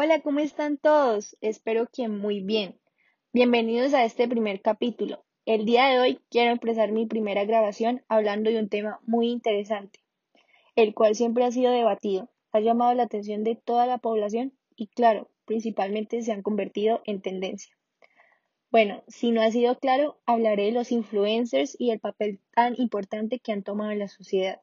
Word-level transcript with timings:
Hola, 0.00 0.20
¿cómo 0.20 0.38
están 0.38 0.78
todos? 0.78 1.36
Espero 1.40 1.88
que 1.92 2.06
muy 2.06 2.38
bien. 2.38 2.78
Bienvenidos 3.32 3.94
a 3.94 4.04
este 4.04 4.28
primer 4.28 4.62
capítulo. 4.62 5.24
El 5.44 5.64
día 5.64 5.86
de 5.86 5.98
hoy 5.98 6.20
quiero 6.30 6.52
empezar 6.52 6.92
mi 6.92 7.06
primera 7.06 7.44
grabación 7.44 8.04
hablando 8.06 8.48
de 8.48 8.60
un 8.60 8.68
tema 8.68 9.00
muy 9.08 9.28
interesante, 9.28 9.98
el 10.76 10.94
cual 10.94 11.16
siempre 11.16 11.42
ha 11.42 11.50
sido 11.50 11.72
debatido, 11.72 12.30
ha 12.52 12.60
llamado 12.60 12.94
la 12.94 13.02
atención 13.02 13.42
de 13.42 13.56
toda 13.56 13.86
la 13.86 13.98
población 13.98 14.56
y 14.76 14.86
claro, 14.86 15.32
principalmente 15.46 16.22
se 16.22 16.30
han 16.30 16.42
convertido 16.42 17.02
en 17.04 17.20
tendencia. 17.20 17.76
Bueno, 18.70 19.02
si 19.08 19.32
no 19.32 19.42
ha 19.42 19.50
sido 19.50 19.80
claro, 19.80 20.20
hablaré 20.26 20.66
de 20.66 20.72
los 20.72 20.92
influencers 20.92 21.74
y 21.76 21.90
el 21.90 21.98
papel 21.98 22.38
tan 22.54 22.76
importante 22.78 23.40
que 23.40 23.50
han 23.50 23.64
tomado 23.64 23.90
en 23.90 23.98
la 23.98 24.06
sociedad. 24.06 24.60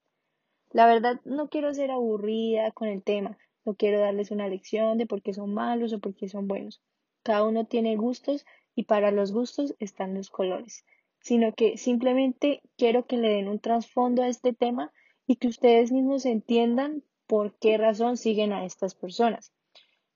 La 0.72 0.86
verdad, 0.86 1.20
no 1.25 1.49
quiero 1.49 1.73
ser 1.73 1.91
aburrida 1.91 2.72
con 2.72 2.88
el 2.88 3.03
tema, 3.03 3.38
no 3.65 3.75
quiero 3.75 3.99
darles 3.99 4.31
una 4.31 4.47
lección 4.47 4.97
de 4.97 5.05
por 5.05 5.21
qué 5.21 5.33
son 5.33 5.53
malos 5.53 5.91
o 5.91 5.99
por 5.99 6.15
qué 6.15 6.29
son 6.29 6.47
buenos. 6.47 6.81
Cada 7.23 7.43
uno 7.43 7.65
tiene 7.65 7.95
gustos 7.95 8.45
y 8.75 8.83
para 8.83 9.11
los 9.11 9.31
gustos 9.31 9.75
están 9.79 10.13
los 10.13 10.29
colores, 10.29 10.85
sino 11.19 11.53
que 11.53 11.77
simplemente 11.77 12.61
quiero 12.77 13.07
que 13.07 13.17
le 13.17 13.29
den 13.29 13.47
un 13.47 13.59
trasfondo 13.59 14.21
a 14.21 14.27
este 14.27 14.53
tema 14.53 14.93
y 15.25 15.38
que 15.38 15.47
ustedes 15.47 15.91
mismos 15.91 16.25
entiendan 16.25 17.03
por 17.25 17.55
qué 17.57 17.77
razón 17.77 18.17
siguen 18.17 18.53
a 18.53 18.65
estas 18.65 18.93
personas. 18.93 19.51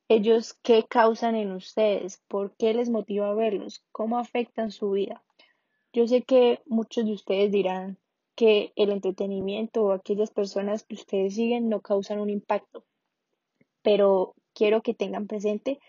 Ellos, 0.08 0.54
¿qué 0.62 0.86
causan 0.88 1.36
en 1.36 1.52
ustedes? 1.52 2.22
¿Por 2.28 2.56
qué 2.56 2.74
les 2.74 2.90
motiva 2.90 3.34
verlos? 3.34 3.84
¿Cómo 3.92 4.18
afectan 4.18 4.72
su 4.72 4.92
vida? 4.92 5.24
Yo 5.94 6.08
sé 6.08 6.22
que 6.22 6.62
muchos 6.68 7.06
de 7.06 7.14
ustedes 7.14 7.52
dirán 7.52 7.98
que 8.36 8.72
el 8.76 8.92
entretenimiento 8.92 9.84
o 9.84 9.92
aquellas 9.92 10.32
personas 10.32 10.84
que 10.84 10.96
ustedes 10.96 11.36
siguen 11.36 11.70
no 11.70 11.82
causan 11.82 12.20
un 12.20 12.30
impacto, 12.30 12.86
pero 13.82 14.36
quiero 14.54 14.82
que 14.82 14.94
tengan 14.94 15.28
presente 15.28 15.80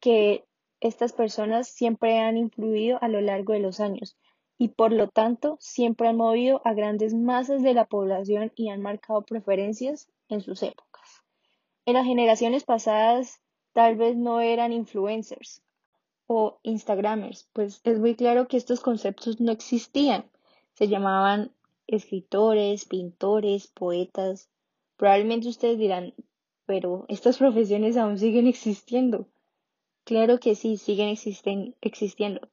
que 0.00 0.44
estas 0.80 1.12
personas 1.12 1.68
siempre 1.68 2.18
han 2.18 2.36
influido 2.36 2.98
a 3.00 3.08
lo 3.08 3.20
largo 3.20 3.52
de 3.52 3.60
los 3.60 3.80
años 3.80 4.16
y 4.58 4.68
por 4.68 4.92
lo 4.92 5.08
tanto 5.08 5.56
siempre 5.60 6.08
han 6.08 6.16
movido 6.16 6.60
a 6.64 6.74
grandes 6.74 7.14
masas 7.14 7.62
de 7.62 7.74
la 7.74 7.84
población 7.84 8.52
y 8.54 8.68
han 8.68 8.80
marcado 8.82 9.22
preferencias 9.22 10.08
en 10.28 10.40
sus 10.40 10.62
épocas. 10.62 11.22
En 11.84 11.94
las 11.94 12.06
generaciones 12.06 12.64
pasadas 12.64 13.40
tal 13.72 13.96
vez 13.96 14.16
no 14.16 14.40
eran 14.40 14.72
influencers 14.72 15.62
o 16.26 16.58
instagramers, 16.62 17.48
pues 17.52 17.80
es 17.84 17.98
muy 17.98 18.14
claro 18.14 18.46
que 18.46 18.56
estos 18.56 18.80
conceptos 18.80 19.40
no 19.40 19.52
existían. 19.52 20.30
Se 20.74 20.88
llamaban 20.88 21.52
escritores, 21.86 22.84
pintores, 22.84 23.66
poetas. 23.66 24.48
Probablemente 24.96 25.48
ustedes 25.48 25.78
dirán, 25.78 26.14
pero 26.66 27.04
estas 27.08 27.38
profesiones 27.42 27.96
aún 27.96 28.18
siguen 28.18 28.46
existiendo. 28.46 29.28
Claro 30.04 30.38
que 30.38 30.54
sí, 30.54 30.76
siguen 30.76 31.16
existiendo, 31.80 32.48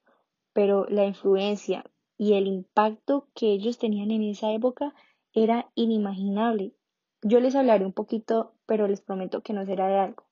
pero 0.52 0.86
la 0.88 1.04
influencia 1.04 1.84
y 2.16 2.34
el 2.34 2.46
impacto 2.46 3.28
que 3.34 3.52
ellos 3.52 3.78
tenían 3.78 4.10
en 4.10 4.22
esa 4.22 4.52
época 4.52 4.94
era 5.32 5.70
inimaginable. 5.74 6.74
Yo 7.22 7.40
les 7.40 7.54
hablaré 7.54 7.84
un 7.84 7.92
poquito, 7.92 8.54
pero 8.66 8.86
les 8.86 9.00
prometo 9.00 9.42
que 9.42 9.52
no 9.52 9.64
será 9.66 9.88
de 9.88 9.98
algo. 9.98 10.24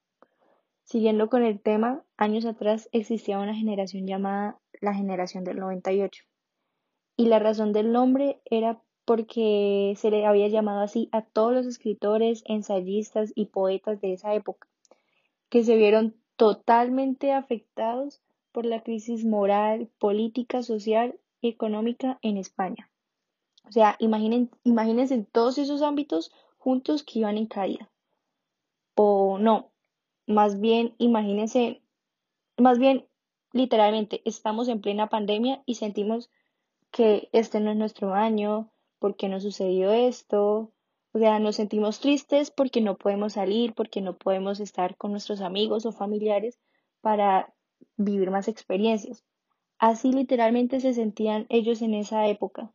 Siguiendo 0.84 1.28
con 1.28 1.42
el 1.42 1.60
tema, 1.60 2.04
años 2.16 2.46
atrás 2.46 2.88
existía 2.92 3.38
una 3.38 3.54
generación 3.54 4.06
llamada 4.06 4.58
la 4.80 4.94
generación 4.94 5.44
del 5.44 5.58
98. 5.58 6.24
Y 7.16 7.26
la 7.26 7.38
razón 7.38 7.72
del 7.72 7.92
nombre 7.92 8.40
era 8.44 8.80
porque 9.08 9.94
se 9.96 10.10
le 10.10 10.26
había 10.26 10.48
llamado 10.48 10.80
así 10.80 11.08
a 11.12 11.22
todos 11.22 11.54
los 11.54 11.64
escritores, 11.64 12.42
ensayistas 12.44 13.32
y 13.34 13.46
poetas 13.46 14.02
de 14.02 14.12
esa 14.12 14.34
época, 14.34 14.68
que 15.48 15.64
se 15.64 15.78
vieron 15.78 16.14
totalmente 16.36 17.32
afectados 17.32 18.20
por 18.52 18.66
la 18.66 18.82
crisis 18.82 19.24
moral, 19.24 19.88
política, 19.98 20.62
social 20.62 21.18
y 21.40 21.48
económica 21.48 22.18
en 22.20 22.36
España. 22.36 22.90
O 23.66 23.72
sea, 23.72 23.96
imaginen, 23.98 24.50
imagínense 24.62 25.26
todos 25.32 25.56
esos 25.56 25.80
ámbitos 25.80 26.30
juntos 26.58 27.02
que 27.02 27.20
iban 27.20 27.38
en 27.38 27.46
caída. 27.46 27.90
O 28.94 29.38
no, 29.38 29.70
más 30.26 30.60
bien 30.60 30.94
imagínense, 30.98 31.80
más 32.58 32.78
bien 32.78 33.06
literalmente 33.54 34.20
estamos 34.26 34.68
en 34.68 34.82
plena 34.82 35.08
pandemia 35.08 35.62
y 35.64 35.76
sentimos 35.76 36.28
que 36.90 37.30
este 37.32 37.58
no 37.60 37.70
es 37.70 37.78
nuestro 37.78 38.12
año, 38.12 38.70
¿por 38.98 39.16
qué 39.16 39.28
no 39.28 39.40
sucedió 39.40 39.92
esto? 39.92 40.72
O 41.12 41.18
sea, 41.18 41.38
nos 41.38 41.56
sentimos 41.56 42.00
tristes 42.00 42.50
porque 42.50 42.80
no 42.80 42.96
podemos 42.96 43.34
salir, 43.34 43.74
porque 43.74 44.00
no 44.00 44.16
podemos 44.16 44.60
estar 44.60 44.96
con 44.96 45.12
nuestros 45.12 45.40
amigos 45.40 45.86
o 45.86 45.92
familiares 45.92 46.58
para 47.00 47.54
vivir 47.96 48.30
más 48.30 48.48
experiencias. 48.48 49.24
Así 49.78 50.12
literalmente 50.12 50.80
se 50.80 50.92
sentían 50.92 51.46
ellos 51.48 51.82
en 51.82 51.94
esa 51.94 52.26
época. 52.26 52.72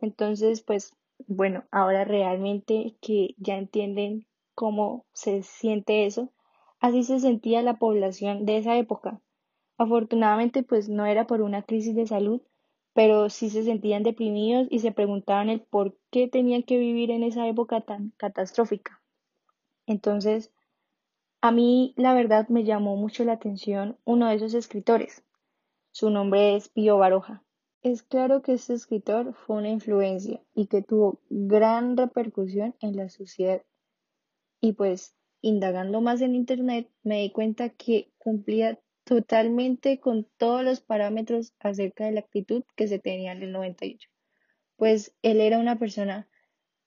Entonces, 0.00 0.62
pues 0.62 0.94
bueno, 1.26 1.64
ahora 1.70 2.04
realmente 2.04 2.96
que 3.00 3.34
ya 3.38 3.56
entienden 3.56 4.26
cómo 4.54 5.04
se 5.12 5.42
siente 5.42 6.06
eso, 6.06 6.32
así 6.80 7.04
se 7.04 7.20
sentía 7.20 7.62
la 7.62 7.78
población 7.78 8.46
de 8.46 8.58
esa 8.58 8.76
época. 8.76 9.20
Afortunadamente, 9.78 10.62
pues 10.62 10.88
no 10.88 11.06
era 11.06 11.26
por 11.26 11.42
una 11.42 11.62
crisis 11.62 11.94
de 11.94 12.06
salud, 12.06 12.40
pero 12.96 13.28
sí 13.28 13.50
se 13.50 13.62
sentían 13.62 14.02
deprimidos 14.04 14.68
y 14.70 14.78
se 14.78 14.90
preguntaban 14.90 15.50
el 15.50 15.60
por 15.60 15.98
qué 16.10 16.28
tenían 16.28 16.62
que 16.62 16.78
vivir 16.78 17.10
en 17.10 17.24
esa 17.24 17.46
época 17.46 17.82
tan 17.82 18.14
catastrófica. 18.16 19.02
Entonces, 19.86 20.50
a 21.42 21.52
mí 21.52 21.92
la 21.98 22.14
verdad 22.14 22.48
me 22.48 22.64
llamó 22.64 22.96
mucho 22.96 23.22
la 23.24 23.34
atención 23.34 23.98
uno 24.06 24.30
de 24.30 24.36
esos 24.36 24.54
escritores. 24.54 25.22
Su 25.90 26.08
nombre 26.08 26.56
es 26.56 26.70
Pío 26.70 26.96
Baroja. 26.96 27.44
Es 27.82 28.02
claro 28.02 28.40
que 28.40 28.54
este 28.54 28.72
escritor 28.72 29.34
fue 29.34 29.56
una 29.56 29.68
influencia 29.68 30.42
y 30.54 30.66
que 30.66 30.80
tuvo 30.80 31.20
gran 31.28 31.98
repercusión 31.98 32.76
en 32.80 32.96
la 32.96 33.10
sociedad. 33.10 33.62
Y 34.62 34.72
pues, 34.72 35.14
indagando 35.42 36.00
más 36.00 36.22
en 36.22 36.34
Internet, 36.34 36.90
me 37.02 37.20
di 37.20 37.30
cuenta 37.30 37.68
que 37.68 38.10
cumplía 38.16 38.80
totalmente 39.06 40.00
con 40.00 40.26
todos 40.36 40.64
los 40.64 40.80
parámetros 40.80 41.54
acerca 41.60 42.06
de 42.06 42.12
la 42.12 42.20
actitud 42.20 42.64
que 42.74 42.88
se 42.88 42.98
tenía 42.98 43.30
en 43.30 43.42
el 43.44 43.52
98. 43.52 44.10
Pues 44.74 45.14
él 45.22 45.40
era 45.40 45.60
una 45.60 45.78
persona 45.78 46.28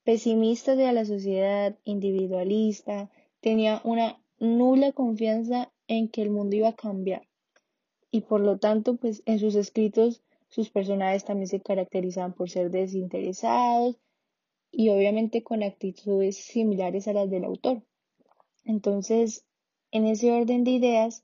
pesimista 0.04 0.76
de 0.76 0.92
la 0.92 1.06
sociedad, 1.06 1.80
individualista, 1.86 3.10
tenía 3.40 3.82
una 3.86 4.22
nula 4.38 4.92
confianza 4.92 5.72
en 5.88 6.10
que 6.10 6.22
el 6.22 6.30
mundo 6.30 6.58
iba 6.58 6.68
a 6.68 6.76
cambiar. 6.76 7.26
Y 8.12 8.22
por 8.22 8.42
lo 8.42 8.58
tanto, 8.58 8.98
pues 8.98 9.24
en 9.26 9.40
sus 9.40 9.56
escritos 9.56 10.22
sus 10.50 10.70
personajes 10.72 11.24
también 11.24 11.48
se 11.48 11.62
caracterizaban 11.62 12.34
por 12.34 12.50
ser 12.50 12.70
desinteresados 12.70 13.98
y 14.72 14.90
obviamente 14.90 15.42
con 15.42 15.64
actitudes 15.64 16.36
similares 16.36 17.08
a 17.08 17.14
las 17.14 17.30
del 17.30 17.46
autor. 17.46 17.82
Entonces, 18.66 19.46
en 19.92 20.06
ese 20.06 20.34
orden 20.34 20.66
de 20.66 20.72
ideas, 20.72 21.24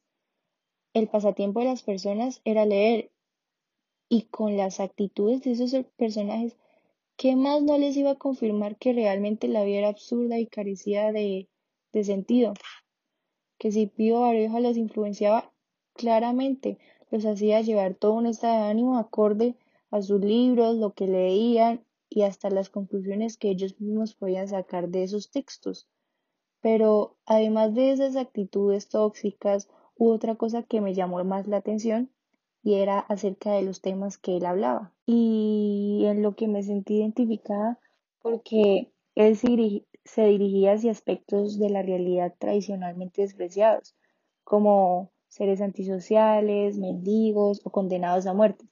el 0.95 1.09
pasatiempo 1.09 1.59
de 1.59 1.65
las 1.65 1.83
personas 1.83 2.41
era 2.45 2.65
leer 2.65 3.11
y 4.07 4.23
con 4.31 4.55
las 4.55 4.79
actitudes 4.79 5.43
de 5.43 5.51
esos 5.51 5.73
personajes, 5.97 6.55
¿qué 7.17 7.35
más 7.35 7.61
no 7.61 7.77
les 7.77 7.97
iba 7.97 8.11
a 8.11 8.17
confirmar 8.17 8.77
que 8.77 8.93
realmente 8.93 9.49
la 9.49 9.65
vida 9.65 9.79
era 9.79 9.89
absurda 9.89 10.39
y 10.39 10.47
carecía 10.47 11.11
de, 11.11 11.49
sentido? 12.01 12.53
Que 13.57 13.73
si 13.73 13.87
Pío 13.87 14.21
Baroja 14.21 14.61
los 14.61 14.77
influenciaba 14.77 15.51
claramente, 15.95 16.77
los 17.11 17.25
hacía 17.25 17.59
llevar 17.59 17.95
todo 17.95 18.13
un 18.13 18.27
estado 18.27 18.63
de 18.63 18.69
ánimo 18.69 18.97
acorde 18.97 19.55
a 19.91 20.01
sus 20.01 20.21
libros, 20.21 20.77
lo 20.77 20.93
que 20.93 21.07
leían 21.07 21.83
y 22.09 22.21
hasta 22.21 22.49
las 22.49 22.69
conclusiones 22.69 23.35
que 23.35 23.49
ellos 23.49 23.81
mismos 23.81 24.15
podían 24.15 24.47
sacar 24.47 24.87
de 24.87 25.03
esos 25.03 25.29
textos. 25.29 25.89
Pero 26.61 27.17
además 27.25 27.75
de 27.75 27.91
esas 27.91 28.15
actitudes 28.15 28.87
tóxicas 28.87 29.67
Hubo 29.97 30.13
otra 30.13 30.35
cosa 30.35 30.63
que 30.63 30.81
me 30.81 30.93
llamó 30.93 31.23
más 31.23 31.47
la 31.47 31.57
atención 31.57 32.09
y 32.63 32.75
era 32.75 32.99
acerca 32.99 33.51
de 33.51 33.61
los 33.61 33.81
temas 33.81 34.17
que 34.17 34.37
él 34.37 34.45
hablaba. 34.45 34.91
Y 35.05 36.03
en 36.05 36.21
lo 36.21 36.35
que 36.35 36.47
me 36.47 36.63
sentí 36.63 36.95
identificada 36.95 37.79
porque 38.21 38.91
él 39.13 39.37
se, 39.37 40.25
dirigía 40.25 40.73
hacia 40.73 40.91
aspectos 40.91 41.59
de 41.59 41.69
la 41.69 41.83
realidad 41.83 42.33
tradicionalmente 42.39 43.21
despreciados, 43.21 43.95
como 44.43 45.11
seres 45.27 45.61
antisociales, 45.61 46.77
mendigos 46.79 47.61
o 47.63 47.69
condenados 47.69 48.25
a 48.25 48.33
muerte. 48.33 48.65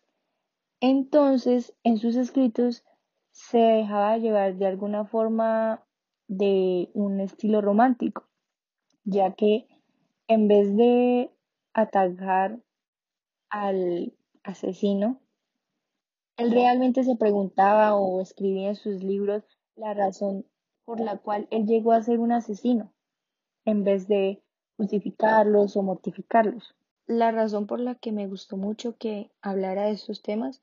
Entonces, 0.80 1.74
en 1.84 1.98
sus 1.98 2.16
escritos 2.16 2.84
se 3.32 3.60
dejaba 3.60 4.18
llevar 4.18 4.56
de 4.56 4.66
alguna 4.66 5.06
forma 5.06 5.86
de 6.28 6.90
un 6.94 7.20
estilo 7.20 7.62
romántico, 7.62 8.28
ya 9.04 9.34
que 9.34 9.68
en 10.28 10.48
vez 10.48 10.76
de 10.76 11.32
atacar 11.74 12.60
al 13.50 14.14
asesino, 14.44 15.20
él 16.38 16.52
realmente 16.52 17.04
se 17.04 17.16
preguntaba 17.16 17.96
o 17.96 18.22
escribía 18.22 18.70
en 18.70 18.76
sus 18.76 19.04
libros 19.04 19.44
la 19.76 19.94
razón 19.94 20.46
por 20.86 21.00
la 21.00 21.18
cual 21.18 21.48
él 21.52 21.66
llegó 21.66 21.92
a 21.92 22.04
ser 22.04 22.20
un 22.20 22.32
asesino, 22.32 22.92
en 23.66 23.84
vez 23.84 24.08
de 24.08 24.42
justificarlos 24.78 25.78
o 25.78 25.84
mortificarlos. 25.84 26.76
La 27.06 27.32
razón 27.32 27.68
por 27.68 27.80
la 27.80 27.96
que 27.96 28.12
me 28.12 28.28
gustó 28.28 28.58
mucho 28.58 28.98
que 28.98 29.30
hablara 29.42 29.84
de 29.84 29.92
estos 29.92 30.22
temas 30.22 30.62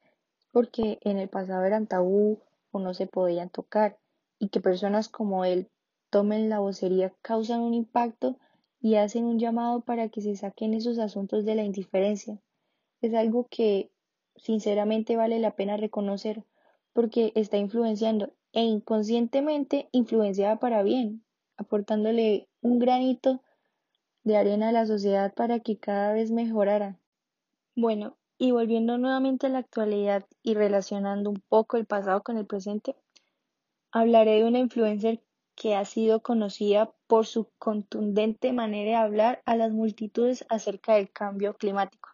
porque 0.53 0.99
en 1.03 1.19
el 1.19 1.29
pasado 1.29 1.65
eran 1.65 1.87
tabú 1.87 2.41
o 2.73 2.81
no 2.81 2.95
se 2.95 3.07
podían 3.07 3.51
tocar 3.51 3.99
y 4.39 4.49
que 4.49 4.61
personas 4.61 5.09
como 5.09 5.45
él 5.45 5.71
tomen 6.11 6.49
la 6.49 6.59
vocería 6.59 7.13
causan 7.23 7.61
un 7.61 7.75
impacto 7.75 8.37
y 8.81 8.95
hacen 8.97 9.25
un 9.25 9.39
llamado 9.39 9.83
para 9.83 10.09
que 10.09 10.21
se 10.21 10.35
saquen 10.37 10.75
esos 10.75 10.99
asuntos 10.99 11.45
de 11.45 11.55
la 11.55 11.65
indiferencia. 11.65 12.41
Es 13.01 13.15
algo 13.15 13.47
que 13.51 13.91
sinceramente 14.37 15.17
vale 15.17 15.39
la 15.39 15.55
pena 15.55 15.77
reconocer 15.77 16.45
porque 16.93 17.33
está 17.35 17.59
influenciando 17.59 18.33
e 18.53 18.63
inconscientemente 18.63 19.89
influenciada 19.93 20.59
para 20.59 20.83
bien, 20.83 21.25
aportándole 21.57 22.49
un 22.63 22.79
granito 22.79 23.43
de 24.25 24.37
arena 24.37 24.71
a 24.71 24.73
la 24.73 24.87
sociedad 24.87 25.33
para 25.35 25.61
que 25.61 25.79
cada 25.79 26.13
vez 26.13 26.31
mejorara. 26.31 26.99
Bueno, 27.77 28.17
y 28.39 28.51
volviendo 28.51 28.99
nuevamente 28.99 29.47
a 29.47 29.51
la 29.51 29.59
actualidad 29.59 30.25
y 30.43 30.55
relacionando 30.55 31.31
un 31.31 31.43
poco 31.49 31.77
el 31.77 31.87
pasado 31.87 32.23
con 32.23 32.39
el 32.39 32.47
presente, 32.47 32.97
hablaré 33.93 34.39
de 34.39 34.45
una 34.45 34.59
influencer 34.59 35.23
que 35.55 35.75
ha 35.75 35.85
sido 35.85 36.21
conocida 36.23 36.93
por 37.11 37.27
su 37.27 37.49
contundente 37.59 38.53
manera 38.53 38.91
de 38.91 38.95
hablar 38.95 39.43
a 39.45 39.57
las 39.57 39.73
multitudes 39.73 40.47
acerca 40.49 40.95
del 40.95 41.11
cambio 41.11 41.55
climático. 41.55 42.09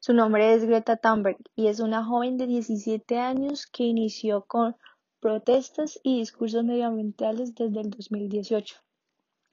Su 0.00 0.14
nombre 0.14 0.52
es 0.52 0.64
Greta 0.64 0.96
Thunberg 0.96 1.36
y 1.54 1.68
es 1.68 1.78
una 1.78 2.04
joven 2.04 2.38
de 2.38 2.48
17 2.48 3.20
años 3.20 3.68
que 3.68 3.84
inició 3.84 4.46
con 4.46 4.74
protestas 5.20 6.00
y 6.02 6.18
discursos 6.18 6.64
medioambientales 6.64 7.54
desde 7.54 7.82
el 7.82 7.90
2018 7.90 8.74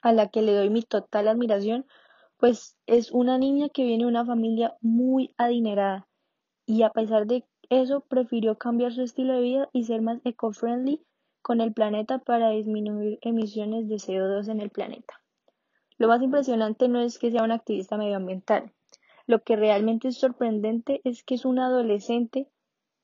a 0.02 0.12
la 0.12 0.30
que 0.30 0.42
le 0.42 0.56
doy 0.56 0.72
mi 0.72 0.82
total 0.82 1.28
admiración, 1.28 1.86
pues 2.38 2.80
es 2.88 3.12
una 3.12 3.38
niña 3.38 3.70
que 3.70 3.84
viene 3.84 4.06
de 4.06 4.10
una 4.10 4.26
familia 4.26 4.76
muy 4.82 5.36
adinerada 5.38 6.08
y 6.66 6.82
a 6.82 6.90
pesar 6.90 7.28
de 7.28 7.46
eso 7.70 8.02
prefirió 8.02 8.58
cambiar 8.58 8.92
su 8.92 9.04
estilo 9.04 9.36
de 9.36 9.42
vida 9.42 9.70
y 9.72 9.84
ser 9.84 10.02
más 10.02 10.20
eco-friendly 10.24 11.06
con 11.42 11.62
el 11.62 11.74
planeta 11.74 12.20
para 12.20 12.50
disminuir 12.50 13.20
emisiones 13.22 13.88
de 13.88 13.96
CO2 13.96 14.50
en 14.50 14.62
el 14.62 14.70
planeta. 14.70 15.22
Lo 15.98 16.08
más 16.08 16.22
impresionante 16.22 16.88
no 16.88 17.02
es 17.02 17.20
que 17.20 17.32
sea 17.32 17.44
una 17.44 17.56
activista 17.56 17.98
medioambiental. 17.98 18.72
Lo 19.28 19.44
que 19.44 19.56
realmente 19.56 20.08
es 20.08 20.18
sorprendente 20.18 21.02
es 21.04 21.24
que 21.24 21.36
es 21.36 21.46
una 21.46 21.68
adolescente 21.68 22.50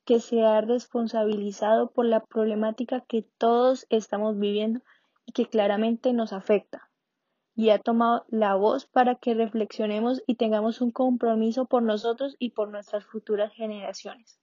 que 0.06 0.20
se 0.20 0.44
ha 0.44 0.62
responsabilizado 0.62 1.92
por 1.92 2.06
la 2.06 2.24
problemática 2.24 3.02
que 3.02 3.24
todos 3.38 3.88
estamos 3.90 4.38
viviendo 4.40 4.82
y 5.26 5.32
que 5.34 5.48
claramente 5.48 6.14
nos 6.14 6.32
afecta, 6.32 6.90
y 7.56 7.70
ha 7.70 7.80
tomado 7.80 8.26
la 8.30 8.56
voz 8.56 8.86
para 8.86 9.16
que 9.16 9.34
reflexionemos 9.34 10.22
y 10.28 10.36
tengamos 10.36 10.82
un 10.82 10.92
compromiso 10.92 11.66
por 11.66 11.82
nosotros 11.82 12.36
y 12.38 12.52
por 12.52 12.70
nuestras 12.70 13.06
futuras 13.06 13.52
generaciones. 13.54 14.40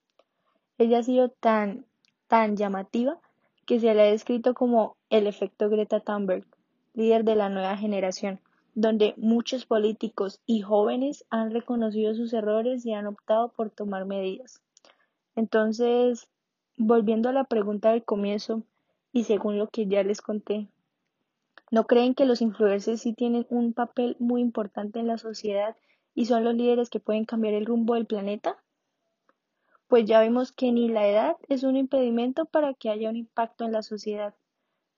Ella 0.78 0.98
ha 0.98 1.02
sido 1.02 1.28
tan, 1.28 1.86
tan 2.26 2.56
llamativa 2.56 3.20
que 3.66 3.80
se 3.80 3.94
le 3.94 4.02
ha 4.02 4.10
descrito 4.10 4.54
como 4.54 4.96
el 5.10 5.26
efecto 5.26 5.68
Greta 5.68 6.00
Thunberg, 6.00 6.44
líder 6.94 7.24
de 7.24 7.36
la 7.36 7.48
nueva 7.48 7.76
generación, 7.76 8.40
donde 8.74 9.14
muchos 9.16 9.66
políticos 9.66 10.40
y 10.46 10.60
jóvenes 10.62 11.24
han 11.30 11.50
reconocido 11.50 12.14
sus 12.14 12.32
errores 12.32 12.84
y 12.86 12.92
han 12.92 13.06
optado 13.06 13.50
por 13.50 13.70
tomar 13.70 14.06
medidas. 14.06 14.60
Entonces, 15.36 16.28
volviendo 16.76 17.28
a 17.28 17.32
la 17.32 17.44
pregunta 17.44 17.90
del 17.90 18.04
comienzo, 18.04 18.62
y 19.12 19.24
según 19.24 19.58
lo 19.58 19.68
que 19.68 19.86
ya 19.86 20.02
les 20.02 20.22
conté, 20.22 20.68
¿no 21.70 21.84
creen 21.84 22.14
que 22.14 22.24
los 22.24 22.40
influencers 22.40 23.02
sí 23.02 23.12
tienen 23.12 23.46
un 23.50 23.74
papel 23.74 24.16
muy 24.18 24.40
importante 24.40 24.98
en 24.98 25.06
la 25.06 25.18
sociedad 25.18 25.76
y 26.14 26.26
son 26.26 26.44
los 26.44 26.54
líderes 26.54 26.90
que 26.90 27.00
pueden 27.00 27.24
cambiar 27.24 27.54
el 27.54 27.66
rumbo 27.66 27.94
del 27.94 28.06
planeta? 28.06 28.56
Pues 29.92 30.06
ya 30.06 30.20
vemos 30.20 30.52
que 30.52 30.72
ni 30.72 30.88
la 30.88 31.06
edad 31.06 31.36
es 31.50 31.64
un 31.64 31.76
impedimento 31.76 32.46
para 32.46 32.72
que 32.72 32.88
haya 32.88 33.10
un 33.10 33.16
impacto 33.16 33.66
en 33.66 33.72
la 33.72 33.82
sociedad. 33.82 34.34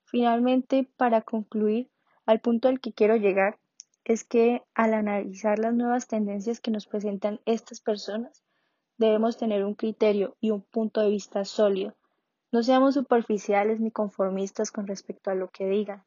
Finalmente, 0.05 0.89
para 0.97 1.21
concluir, 1.23 1.91
al 2.27 2.39
punto 2.39 2.69
al 2.69 2.79
que 2.79 2.93
quiero 2.93 3.17
llegar 3.17 3.59
es 4.05 4.23
que 4.23 4.63
al 4.73 4.95
analizar 4.95 5.59
las 5.59 5.75
nuevas 5.75 6.07
tendencias 6.07 6.61
que 6.61 6.71
nos 6.71 6.87
presentan 6.87 7.41
estas 7.45 7.81
personas, 7.81 8.45
debemos 8.97 9.37
tener 9.37 9.65
un 9.65 9.75
criterio 9.75 10.37
y 10.41 10.53
un 10.53 10.63
punto 10.63 11.01
de 11.01 11.11
vista 11.11 11.45
sólido 11.45 11.97
no 12.53 12.63
seamos 12.63 12.95
superficiales 12.95 13.81
ni 13.81 13.91
conformistas 13.91 14.71
con 14.71 14.87
respecto 14.87 15.33
a 15.33 15.35
lo 15.35 15.51
que 15.51 15.67
digan. 15.67 16.05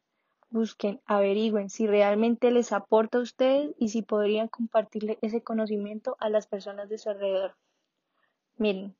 Busquen, 0.48 1.02
averigüen 1.04 1.68
si 1.68 1.86
realmente 1.86 2.50
les 2.50 2.72
aporta 2.72 3.18
a 3.18 3.20
ustedes 3.20 3.74
y 3.78 3.90
si 3.90 4.00
podrían 4.00 4.48
compartirle 4.48 5.18
ese 5.20 5.42
conocimiento 5.42 6.16
a 6.20 6.30
las 6.30 6.46
personas 6.46 6.88
de 6.88 6.96
su 6.96 7.10
alrededor. 7.10 7.54
Miren, 8.58 8.96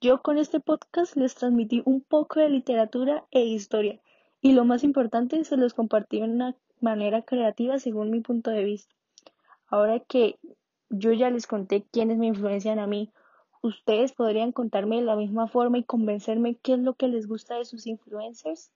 yo 0.00 0.22
con 0.22 0.38
este 0.38 0.60
podcast 0.60 1.16
les 1.16 1.34
transmití 1.34 1.82
un 1.84 2.00
poco 2.02 2.40
de 2.40 2.48
literatura 2.48 3.26
e 3.30 3.40
historia 3.40 4.00
y 4.40 4.52
lo 4.52 4.64
más 4.64 4.84
importante 4.84 5.42
se 5.44 5.56
los 5.56 5.74
compartí 5.74 6.18
de 6.18 6.24
una 6.24 6.56
manera 6.80 7.22
creativa 7.22 7.78
según 7.78 8.10
mi 8.10 8.20
punto 8.20 8.50
de 8.50 8.64
vista. 8.64 8.94
Ahora 9.66 10.00
que 10.00 10.38
yo 10.88 11.12
ya 11.12 11.30
les 11.30 11.46
conté 11.46 11.84
quiénes 11.90 12.18
me 12.18 12.26
influencian 12.26 12.78
a 12.78 12.86
mí, 12.86 13.12
¿Ustedes 13.62 14.12
podrían 14.12 14.52
contarme 14.52 14.96
de 14.96 15.02
la 15.02 15.16
misma 15.16 15.46
forma 15.46 15.76
y 15.76 15.84
convencerme 15.84 16.56
qué 16.56 16.72
es 16.74 16.78
lo 16.78 16.94
que 16.94 17.08
les 17.08 17.26
gusta 17.26 17.56
de 17.56 17.66
sus 17.66 17.86
influencers? 17.86 18.72